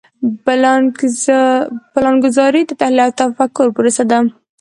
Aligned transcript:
پلانګذاري 1.93 2.61
د 2.65 2.71
تحلیل 2.79 3.01
او 3.05 3.11
تفکر 3.19 3.67
پروسه 3.75 4.03
ده. 4.11 4.19